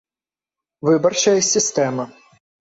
[0.81, 2.05] ВЫБАРЧАЯ СІСТЭМА